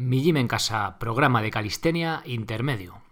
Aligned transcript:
Mi 0.00 0.22
Gym 0.22 0.36
en 0.36 0.46
Casa, 0.46 0.96
programa 1.00 1.42
de 1.42 1.50
calistenia 1.50 2.22
intermedio. 2.24 3.02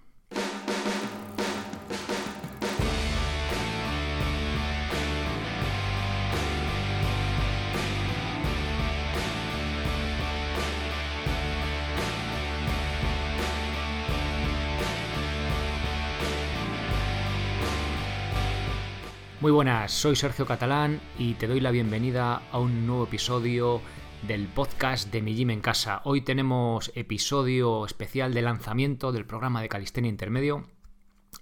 Muy 19.41 19.51
buenas, 19.51 19.91
soy 19.91 20.15
Sergio 20.15 20.47
Catalán 20.47 21.01
y 21.19 21.35
te 21.35 21.49
doy 21.49 21.59
la 21.59 21.73
bienvenida 21.73 22.43
a 22.53 22.61
un 22.61 22.87
nuevo 22.87 23.03
episodio 23.03 23.81
del 24.23 24.49
podcast 24.49 25.11
de 25.13 25.23
Mi 25.23 25.35
Gym 25.35 25.51
en 25.51 25.61
Casa. 25.61 26.01
Hoy 26.05 26.21
tenemos 26.21 26.91
episodio 26.95 27.85
especial 27.85 28.35
de 28.35 28.43
lanzamiento 28.43 29.13
del 29.13 29.27
programa 29.27 29.63
de 29.63 29.69
Calistenia 29.69 30.09
Intermedio 30.09 30.67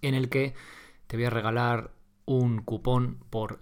en 0.02 0.14
el 0.14 0.28
que 0.28 0.54
te 1.06 1.16
voy 1.16 1.26
a 1.26 1.30
regalar 1.30 1.92
un 2.24 2.62
cupón 2.62 3.24
por 3.30 3.60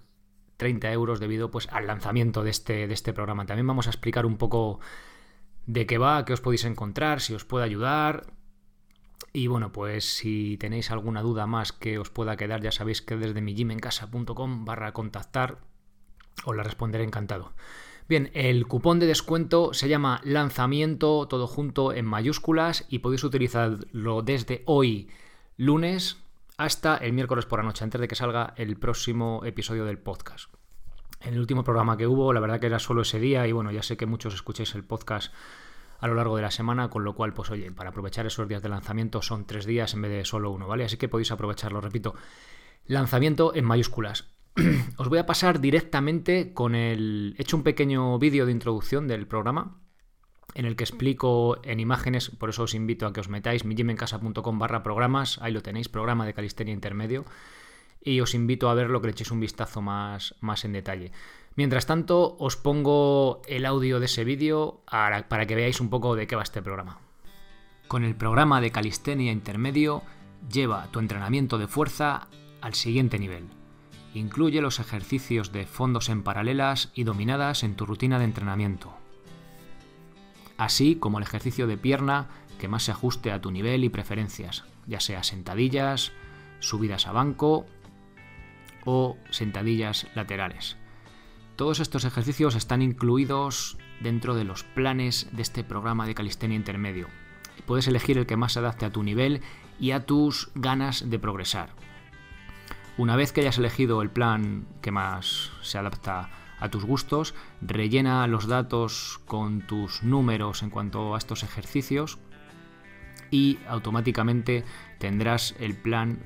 30 0.57 0.93
euros 0.93 1.21
debido 1.21 1.51
pues, 1.51 1.69
al 1.71 1.87
lanzamiento 1.87 2.43
de 2.43 2.51
este, 2.51 2.87
de 2.87 2.95
este 2.95 3.13
programa. 3.13 3.47
También 3.47 3.67
vamos 3.67 3.87
a 3.87 3.91
explicar 3.91 4.27
un 4.27 4.37
poco 4.37 4.81
de 5.67 5.87
qué 5.87 5.99
va, 5.99 6.25
qué 6.25 6.33
os 6.33 6.41
podéis 6.41 6.65
encontrar, 6.65 7.21
si 7.21 7.35
os 7.35 7.45
puede 7.45 7.65
ayudar, 7.65 8.33
y 9.33 9.47
bueno, 9.47 9.73
pues 9.73 10.05
si 10.05 10.59
tenéis 10.59 10.91
alguna 10.91 11.23
duda 11.23 11.47
más 11.47 11.73
que 11.73 11.99
os 11.99 12.11
pueda 12.11 12.37
quedar, 12.37 12.61
ya 12.61 12.71
sabéis 12.71 13.01
que 13.01 13.17
desde 13.17 13.41
mi 13.41 13.55
barra 14.65 14.93
contactar 14.93 15.59
os 16.45 16.55
la 16.55 16.63
responderé 16.63 17.05
encantado. 17.05 17.53
Bien, 18.09 18.31
el 18.35 18.67
cupón 18.67 18.99
de 18.99 19.07
descuento 19.07 19.73
se 19.73 19.89
llama 19.89 20.21
lanzamiento 20.25 21.27
todo 21.29 21.47
junto 21.47 21.93
en 21.93 22.05
mayúsculas 22.05 22.85
y 22.89 22.99
podéis 22.99 23.25
utilizarlo 23.25 24.23
desde 24.23 24.63
hoy 24.67 25.09
lunes 25.57 26.19
hasta 26.57 26.97
el 26.97 27.13
miércoles 27.13 27.47
por 27.47 27.61
la 27.61 27.65
noche, 27.65 27.85
antes 27.85 28.01
de 28.01 28.09
que 28.09 28.15
salga 28.15 28.55
el 28.57 28.77
próximo 28.77 29.43
episodio 29.45 29.85
del 29.85 29.99
podcast. 29.99 30.53
En 31.21 31.35
el 31.35 31.41
último 31.41 31.63
programa 31.63 31.97
que 31.97 32.07
hubo, 32.07 32.33
la 32.33 32.41
verdad 32.41 32.61
que 32.61 32.67
era 32.67 32.79
solo 32.79 33.03
ese 33.03 33.21
día 33.21 33.47
y 33.47 33.53
bueno, 33.53 33.71
ya 33.71 33.83
sé 33.83 33.97
que 33.97 34.07
muchos 34.07 34.35
escucháis 34.35 34.75
el 34.75 34.85
podcast 34.85 35.33
a 36.01 36.09
lo 36.09 36.15
largo 36.15 36.35
de 36.35 36.43
la 36.43 36.51
semana, 36.51 36.91
con 36.91 37.05
lo 37.05 37.15
cual, 37.15 37.33
pues 37.33 37.51
oye, 37.51 37.71
para 37.71 37.91
aprovechar 37.91 38.27
esos 38.27 38.49
días 38.49 38.61
de 38.61 38.69
lanzamiento 38.69 39.23
son 39.23 39.47
tres 39.47 39.67
días 39.67 39.95
en 39.95 40.03
vez 40.03 40.11
de 40.11 40.25
solo 40.25 40.51
uno, 40.51 40.67
¿vale? 40.67 40.85
Así 40.85 40.97
que 40.97 41.09
podéis 41.09 41.31
aprovecharlo, 41.31 41.81
repito. 41.81 42.17
Lanzamiento 42.87 43.55
en 43.55 43.65
mayúsculas. 43.65 44.32
Os 44.97 45.09
voy 45.09 45.19
a 45.19 45.27
pasar 45.27 45.61
directamente 45.61 46.53
con 46.53 46.75
el... 46.75 47.35
He 47.39 47.43
hecho 47.43 47.57
un 47.57 47.63
pequeño 47.63 48.19
vídeo 48.19 48.47
de 48.47 48.53
introducción 48.53 49.09
del 49.09 49.27
programa 49.27 49.79
en 50.55 50.67
el 50.67 50.77
que 50.77 50.85
explico 50.85 51.59
en 51.65 51.81
imágenes, 51.81 52.31
por 52.31 52.51
eso 52.51 52.65
os 52.65 52.75
invito 52.75 53.07
a 53.07 53.13
que 53.13 53.21
os 53.21 53.29
metáis, 53.29 53.65
mijimencasa.com 53.65 54.59
barra 54.59 54.83
programas, 54.83 55.39
ahí 55.41 55.53
lo 55.53 55.63
tenéis, 55.63 55.89
programa 55.89 56.27
de 56.27 56.35
calistenia 56.35 56.75
intermedio, 56.75 57.25
y 58.03 58.21
os 58.21 58.35
invito 58.35 58.69
a 58.69 58.75
verlo, 58.75 59.01
que 59.01 59.07
le 59.07 59.13
echéis 59.13 59.31
un 59.31 59.41
vistazo 59.41 59.81
más, 59.81 60.35
más 60.41 60.65
en 60.65 60.73
detalle. 60.73 61.13
Mientras 61.55 61.87
tanto, 61.87 62.37
os 62.39 62.57
pongo 62.57 63.43
el 63.47 63.65
audio 63.65 64.01
de 64.01 64.07
ese 64.07 64.25
vídeo 64.25 64.83
para 64.87 65.47
que 65.47 65.55
veáis 65.55 65.81
un 65.81 65.91
poco 65.91 66.17
de 66.17 66.27
qué 66.27 66.37
va 66.37 66.43
este 66.43 66.63
programa. 66.63 67.01
Con 67.89 68.05
el 68.05 68.17
programa 68.17 68.61
de 68.61 68.73
calistenia 68.73 69.33
intermedio, 69.33 70.03
lleva 70.51 70.91
tu 70.91 70.99
entrenamiento 70.99 71.59
de 71.59 71.69
fuerza 71.69 72.29
al 72.61 72.75
siguiente 72.75 73.19
nivel. 73.19 73.62
Incluye 74.15 74.61
los 74.61 74.79
ejercicios 74.79 75.53
de 75.53 75.67
fondos 75.67 76.09
en 76.09 76.23
paralelas 76.23 76.91
y 76.95 77.05
dominadas 77.05 77.63
en 77.63 77.77
tu 77.77 77.87
rutina 77.87 78.19
de 78.19 78.25
entrenamiento. 78.25 78.95
Así 80.59 80.97
como 80.97 81.19
el 81.19 81.25
ejercicio 81.25 81.67
de 81.67 81.79
pierna 81.79 82.29
que 82.59 82.69
más 82.69 82.85
se 82.85 82.93
ajuste 82.93 83.33
a 83.33 83.41
tu 83.41 83.51
nivel 83.51 83.85
y 83.85 83.89
preferencias, 83.89 84.65
ya 84.87 85.01
sea 85.01 85.23
sentadillas, 85.23 86.13
subidas 86.61 87.07
a 87.07 87.13
banco 87.13 87.67
o 88.85 89.17
sentadillas 89.31 90.07
laterales. 90.15 90.77
Todos 91.57 91.81
estos 91.81 92.05
ejercicios 92.05 92.55
están 92.55 92.83
incluidos 92.83 93.77
dentro 94.01 94.35
de 94.35 94.45
los 94.45 94.65
planes 94.65 95.29
de 95.33 95.43
este 95.43 95.65
programa 95.65 96.07
de 96.07 96.15
calistenia 96.15 96.57
intermedio. 96.57 97.09
Puedes 97.67 97.87
elegir 97.89 98.19
el 98.19 98.27
que 98.27 98.37
más 98.37 98.53
se 98.53 98.59
adapte 98.59 98.87
a 98.87 98.91
tu 98.91 99.03
nivel 99.03 99.43
y 99.79 99.91
a 99.93 100.07
tus 100.07 100.51
ganas 100.55 101.09
de 101.11 101.19
progresar. 101.19 101.71
Una 102.99 103.17
vez 103.17 103.33
que 103.33 103.41
hayas 103.41 103.59
elegido 103.59 104.03
el 104.03 104.11
plan 104.11 104.67
que 104.83 104.91
más 104.91 105.51
se 105.63 105.79
adapta 105.79 106.29
a 106.61 106.69
tus 106.69 106.85
gustos, 106.85 107.35
rellena 107.61 108.27
los 108.27 108.47
datos 108.47 109.21
con 109.27 109.67
tus 109.67 110.03
números 110.03 110.63
en 110.63 110.71
cuanto 110.71 111.15
a 111.15 111.19
estos 111.19 111.43
ejercicios 111.43 112.19
y 113.31 113.59
automáticamente 113.67 114.65
tendrás 114.99 115.57
el 115.59 115.75
plan 115.75 116.21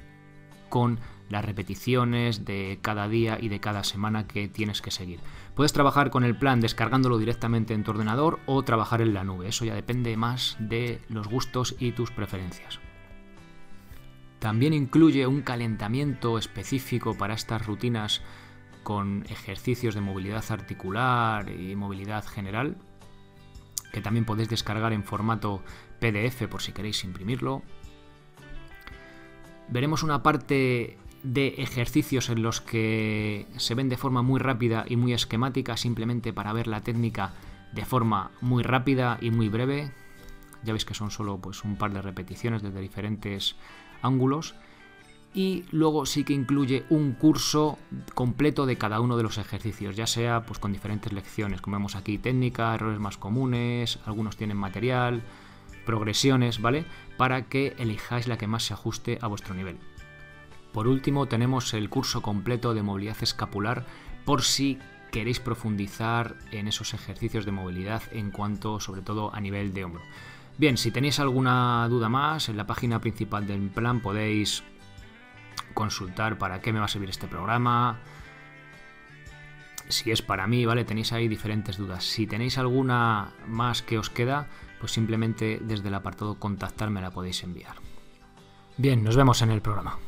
con 0.69 0.99
las 1.29 1.45
repeticiones 1.45 2.45
de 2.45 2.79
cada 2.83 3.09
día 3.09 3.39
y 3.41 3.49
de 3.49 3.61
cada 3.61 3.85
semana 3.85 4.27
que 4.27 4.49
tienes 4.49 4.83
que 4.83 4.91
seguir. 4.91 5.21
Puedes 5.55 5.73
trabajar 5.73 6.11
con 6.11 6.25
el 6.25 6.37
plan 6.37 6.61
descargándolo 6.61 7.17
directamente 7.17 7.75
en 7.75 7.85
tu 7.85 7.93
ordenador 7.93 8.41
o 8.47 8.63
trabajar 8.63 9.01
en 9.01 9.15
la 9.15 9.25
nube. 9.25 9.49
Eso 9.49 9.65
ya 9.65 9.75
depende 9.75 10.17
más 10.17 10.57
de 10.59 11.01
los 11.09 11.29
gustos 11.29 11.77
y 11.79 11.93
tus 11.93 12.11
preferencias. 12.11 12.81
También 14.39 14.73
incluye 14.73 15.27
un 15.27 15.43
calentamiento 15.43 16.39
específico 16.39 17.17
para 17.17 17.35
estas 17.35 17.67
rutinas 17.67 18.23
con 18.83 19.25
ejercicios 19.29 19.95
de 19.95 20.01
movilidad 20.01 20.45
articular 20.51 21.51
y 21.51 21.75
movilidad 21.75 22.25
general, 22.25 22.77
que 23.93 24.01
también 24.01 24.25
podéis 24.25 24.49
descargar 24.49 24.93
en 24.93 25.03
formato 25.03 25.63
PDF 25.99 26.47
por 26.49 26.63
si 26.63 26.73
queréis 26.73 27.03
imprimirlo. 27.03 27.63
Veremos 29.69 30.03
una 30.03 30.23
parte 30.23 30.99
de 31.23 31.49
ejercicios 31.59 32.29
en 32.29 32.43
los 32.43 32.61
que 32.61 33.47
se 33.57 33.75
ven 33.75 33.89
de 33.89 33.97
forma 33.97 34.23
muy 34.23 34.39
rápida 34.39 34.85
y 34.89 34.97
muy 34.97 35.13
esquemática, 35.13 35.77
simplemente 35.77 36.33
para 36.33 36.53
ver 36.53 36.69
la 36.69 36.83
técnica 36.83 37.33
de 37.73 37.85
forma 37.85 38.31
muy 38.41 38.63
rápida 38.63 39.19
y 39.21 39.31
muy 39.31 39.49
breve. 39.49 39.91
Ya 40.67 40.73
veis 40.73 40.85
que 40.85 40.95
son 40.95 41.11
solo 41.11 41.39
pues, 41.39 41.65
un 41.65 41.77
par 41.77 41.93
de 41.93 42.03
repeticiones 42.03 42.63
desde 42.63 42.81
diferentes 42.81 43.57
ángulos. 44.03 44.55
Y 45.35 45.65
luego 45.71 46.07
sí 46.07 46.25
que 46.25 46.33
incluye 46.33 46.85
un 46.89 47.13
curso 47.13 47.79
completo 48.15 48.65
de 48.65 48.79
cada 48.79 49.01
uno 49.01 49.17
de 49.17 49.23
los 49.23 49.39
ejercicios, 49.39 49.95
ya 49.95 50.07
sea 50.07 50.47
pues, 50.47 50.59
con 50.59 50.73
diferentes 50.73 51.13
lecciones, 51.13 51.61
como 51.61 51.77
vemos 51.77 51.95
aquí, 51.95 52.17
técnica, 52.19 52.75
errores 52.75 52.99
más 52.99 53.19
comunes, 53.19 53.99
algunos 54.07 54.37
tienen 54.37 54.57
material, 54.57 55.23
progresiones, 55.85 56.61
¿vale? 56.61 56.85
Para 57.17 57.47
que 57.47 57.75
elijáis 57.79 58.29
la 58.29 58.39
que 58.39 58.47
más 58.47 58.65
se 58.65 58.75
ajuste 58.75 59.19
a 59.21 59.27
vuestro 59.27 59.55
nivel. 59.55 59.79
Por 60.73 60.89
último, 60.89 61.27
tenemos 61.27 61.73
el 61.73 61.89
curso 61.89 62.21
completo 62.21 62.75
de 62.75 62.83
movilidad 62.83 63.17
escapular 63.23 63.87
por 64.27 64.43
si 64.43 64.79
queréis 65.11 65.41
profundizar 65.41 66.37
en 66.51 66.69
esos 66.69 66.93
ejercicios 66.93 67.47
de 67.47 67.53
movilidad 67.53 68.03
en 68.13 68.31
cuanto, 68.31 68.81
sobre 68.81 69.01
todo, 69.01 69.35
a 69.35 69.41
nivel 69.41 69.73
de 69.73 69.85
hombro. 69.85 70.03
Bien, 70.59 70.79
si 70.79 70.91
tenéis 70.91 71.21
alguna 71.21 71.87
duda 71.89 72.09
más, 72.09 72.49
en 72.49 72.57
la 72.57 72.67
página 72.67 73.01
principal 73.01 73.47
del 73.47 73.69
plan 73.69 74.01
podéis 74.01 74.65
consultar 75.75 76.39
para 76.39 76.61
qué 76.63 76.73
me 76.73 76.79
va 76.79 76.87
a 76.87 76.89
servir 76.89 77.11
este 77.11 77.29
programa, 77.29 78.01
si 79.89 80.11
es 80.11 80.23
para 80.23 80.47
mí, 80.47 80.65
¿vale? 80.65 80.85
Tenéis 80.85 81.13
ahí 81.13 81.29
diferentes 81.29 81.77
dudas. 81.77 82.05
Si 82.05 82.27
tenéis 82.27 82.57
alguna 82.57 83.35
más 83.47 83.83
que 83.83 83.99
os 83.99 84.09
queda, 84.09 84.49
pues 84.81 84.93
simplemente 84.93 85.61
desde 85.63 85.89
el 85.89 85.95
apartado 85.95 86.39
contactar 86.39 86.91
me 86.91 87.03
la 87.03 87.11
podéis 87.11 87.43
enviar. 87.43 87.77
Bien, 88.79 89.05
nos 89.05 89.17
vemos 89.17 89.43
en 89.43 89.51
el 89.51 89.61
programa. 89.61 89.99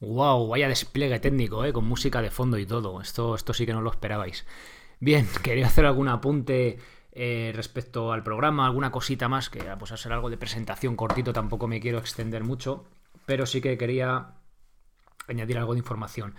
Wow, 0.00 0.48
vaya 0.48 0.68
despliegue 0.68 1.18
técnico, 1.18 1.64
¿eh? 1.64 1.72
con 1.72 1.84
música 1.84 2.22
de 2.22 2.30
fondo 2.30 2.56
y 2.56 2.66
todo. 2.66 3.00
Esto, 3.00 3.34
esto 3.34 3.52
sí 3.52 3.66
que 3.66 3.72
no 3.72 3.82
lo 3.82 3.90
esperabais. 3.90 4.46
Bien, 5.00 5.26
quería 5.42 5.66
hacer 5.66 5.86
algún 5.86 6.08
apunte 6.08 6.78
eh, 7.12 7.52
respecto 7.54 8.12
al 8.12 8.22
programa, 8.22 8.66
alguna 8.66 8.90
cosita 8.90 9.28
más, 9.28 9.50
que 9.50 9.62
pues 9.78 9.92
a 9.92 9.96
ser 9.96 10.12
algo 10.12 10.30
de 10.30 10.36
presentación 10.36 10.96
cortito, 10.96 11.32
tampoco 11.32 11.66
me 11.66 11.80
quiero 11.80 11.98
extender 11.98 12.44
mucho, 12.44 12.84
pero 13.26 13.46
sí 13.46 13.60
que 13.60 13.78
quería 13.78 14.34
añadir 15.26 15.58
algo 15.58 15.74
de 15.74 15.80
información. 15.80 16.34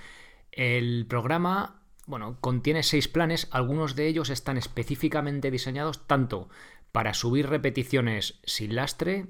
El 0.52 1.06
programa, 1.08 1.84
bueno, 2.06 2.38
contiene 2.42 2.84
seis 2.84 3.08
planes, 3.08 3.48
algunos 3.52 3.96
de 3.96 4.08
ellos 4.08 4.30
están 4.30 4.58
específicamente 4.58 5.52
diseñados 5.52 6.08
tanto 6.08 6.50
para 6.92 7.14
subir 7.14 7.50
repeticiones 7.50 8.40
sin 8.44 8.76
lastre, 8.76 9.28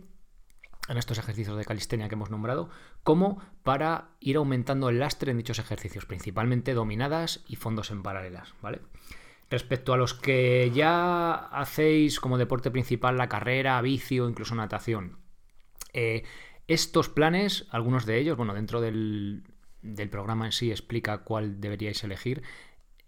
en 0.90 0.98
estos 0.98 1.20
ejercicios 1.20 1.56
de 1.56 1.66
calistenia 1.66 2.10
que 2.10 2.16
hemos 2.16 2.32
nombrado, 2.32 2.70
como 3.04 3.42
para 3.64 4.10
ir 4.20 4.38
aumentando 4.38 4.90
el 4.90 5.00
lastre 5.00 5.32
en 5.32 5.38
dichos 5.38 5.60
ejercicios, 5.60 6.06
principalmente 6.06 6.74
dominadas 6.74 7.44
y 7.48 7.56
fondos 7.56 7.92
en 7.92 8.04
paralelas, 8.04 8.54
¿vale? 8.62 8.82
Respecto 9.50 9.94
a 9.94 9.98
los 9.98 10.14
que 10.14 10.72
ya 10.74 11.34
hacéis 11.34 12.20
como 12.20 12.38
deporte 12.38 12.72
principal 12.72 13.18
la 13.18 13.30
carrera, 13.30 13.82
vicio, 13.82 14.28
incluso 14.28 14.56
natación, 14.56 15.18
eh, 15.94 16.24
estos 16.68 17.10
planes, 17.10 17.68
algunos 17.70 18.06
de 18.06 18.20
ellos, 18.20 18.38
bueno, 18.38 18.54
dentro 18.54 18.82
del, 18.82 19.44
del 19.82 20.10
programa 20.10 20.46
en 20.46 20.52
sí 20.52 20.72
explica 20.72 21.20
cuál 21.20 21.62
deberíais 21.62 22.04
elegir, 22.04 22.44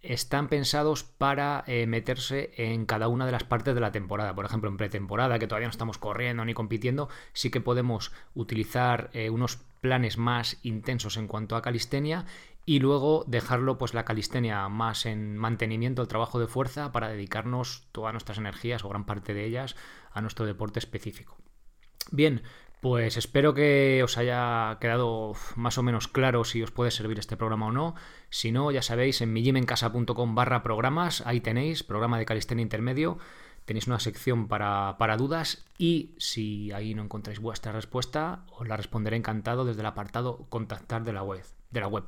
están 0.02 0.48
pensados 0.48 1.04
para 1.04 1.64
eh, 1.66 1.86
meterse 1.86 2.52
en 2.56 2.86
cada 2.86 3.08
una 3.08 3.24
de 3.24 3.32
las 3.32 3.44
partes 3.44 3.74
de 3.74 3.80
la 3.80 3.92
temporada. 3.92 4.34
Por 4.34 4.44
ejemplo, 4.44 4.68
en 4.68 4.76
pretemporada, 4.76 5.38
que 5.38 5.46
todavía 5.46 5.68
no 5.68 5.72
estamos 5.72 5.98
corriendo 5.98 6.44
ni 6.44 6.54
compitiendo, 6.54 7.08
sí 7.32 7.50
que 7.50 7.60
podemos 7.60 8.12
utilizar 8.34 9.10
eh, 9.12 9.30
unos 9.30 9.58
planes 9.80 10.18
más 10.18 10.58
intensos 10.62 11.16
en 11.16 11.26
cuanto 11.26 11.56
a 11.56 11.62
calistenia 11.62 12.26
y 12.64 12.78
luego 12.78 13.24
dejarlo 13.26 13.78
pues 13.78 13.94
la 13.94 14.04
calistenia 14.04 14.68
más 14.68 15.06
en 15.06 15.36
mantenimiento, 15.36 16.02
el 16.02 16.08
trabajo 16.08 16.38
de 16.38 16.46
fuerza 16.46 16.92
para 16.92 17.08
dedicarnos 17.08 17.88
todas 17.92 18.12
nuestras 18.12 18.38
energías 18.38 18.84
o 18.84 18.88
gran 18.88 19.04
parte 19.04 19.34
de 19.34 19.44
ellas 19.44 19.76
a 20.12 20.20
nuestro 20.20 20.46
deporte 20.46 20.78
específico. 20.78 21.36
Bien, 22.10 22.42
pues 22.82 23.16
espero 23.16 23.54
que 23.54 24.02
os 24.02 24.18
haya 24.18 24.76
quedado 24.80 25.34
más 25.54 25.78
o 25.78 25.84
menos 25.84 26.08
claro 26.08 26.42
si 26.42 26.64
os 26.64 26.72
puede 26.72 26.90
servir 26.90 27.16
este 27.20 27.36
programa 27.36 27.66
o 27.66 27.70
no. 27.70 27.94
Si 28.28 28.50
no, 28.50 28.72
ya 28.72 28.82
sabéis, 28.82 29.20
en 29.20 29.32
millimencasa.com 29.32 30.34
barra 30.34 30.64
programas, 30.64 31.24
ahí 31.24 31.40
tenéis, 31.40 31.84
programa 31.84 32.18
de 32.18 32.26
calistenia 32.26 32.64
intermedio, 32.64 33.18
tenéis 33.66 33.86
una 33.86 34.00
sección 34.00 34.48
para, 34.48 34.96
para, 34.98 35.16
dudas 35.16 35.64
y 35.78 36.16
si 36.18 36.72
ahí 36.72 36.92
no 36.96 37.04
encontráis 37.04 37.38
vuestra 37.38 37.70
respuesta, 37.70 38.46
os 38.50 38.66
la 38.66 38.76
responderé 38.76 39.16
encantado 39.16 39.64
desde 39.64 39.82
el 39.82 39.86
apartado 39.86 40.44
contactar 40.48 41.04
de 41.04 41.12
la 41.12 41.22
web. 41.22 41.44
De 41.70 41.78
la 41.78 41.86
web. 41.86 42.02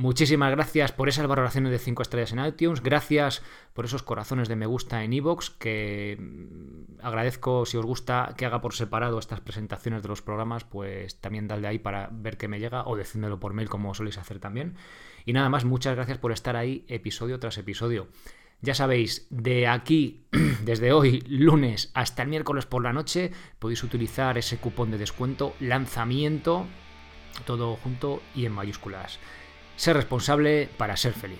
Muchísimas 0.00 0.52
gracias 0.52 0.92
por 0.92 1.08
esas 1.08 1.26
valoraciones 1.26 1.72
de 1.72 1.80
5 1.80 2.02
estrellas 2.02 2.32
en 2.32 2.44
iTunes, 2.44 2.84
gracias 2.84 3.42
por 3.74 3.84
esos 3.84 4.04
corazones 4.04 4.48
de 4.48 4.54
me 4.54 4.64
gusta 4.64 5.02
en 5.02 5.12
iVoox, 5.12 5.50
que 5.58 6.16
mm, 6.20 7.04
agradezco 7.04 7.66
si 7.66 7.78
os 7.78 7.84
gusta 7.84 8.32
que 8.36 8.46
haga 8.46 8.60
por 8.60 8.74
separado 8.74 9.18
estas 9.18 9.40
presentaciones 9.40 10.04
de 10.04 10.08
los 10.08 10.22
programas, 10.22 10.62
pues 10.62 11.20
también 11.20 11.48
dale 11.48 11.66
ahí 11.66 11.80
para 11.80 12.10
ver 12.12 12.36
que 12.36 12.46
me 12.46 12.60
llega 12.60 12.86
o 12.86 12.94
decídmelo 12.94 13.40
por 13.40 13.54
mail 13.54 13.68
como 13.68 13.92
soléis 13.92 14.18
hacer 14.18 14.38
también. 14.38 14.76
Y 15.26 15.32
nada 15.32 15.48
más, 15.48 15.64
muchas 15.64 15.96
gracias 15.96 16.18
por 16.18 16.30
estar 16.30 16.54
ahí 16.54 16.84
episodio 16.86 17.40
tras 17.40 17.58
episodio. 17.58 18.06
Ya 18.60 18.74
sabéis, 18.74 19.26
de 19.30 19.66
aquí, 19.66 20.28
desde 20.64 20.92
hoy, 20.92 21.22
lunes, 21.26 21.90
hasta 21.94 22.22
el 22.22 22.28
miércoles 22.28 22.66
por 22.66 22.84
la 22.84 22.92
noche, 22.92 23.32
podéis 23.58 23.82
utilizar 23.82 24.38
ese 24.38 24.58
cupón 24.58 24.92
de 24.92 24.98
descuento 24.98 25.54
lanzamiento, 25.58 26.66
todo 27.46 27.74
junto 27.74 28.22
y 28.36 28.46
en 28.46 28.52
mayúsculas. 28.52 29.18
Ser 29.78 29.94
responsable 29.94 30.68
para 30.76 30.96
ser 30.96 31.12
feliz. 31.12 31.38